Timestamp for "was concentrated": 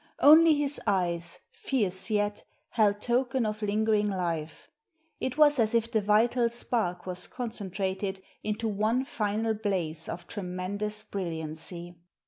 7.05-8.19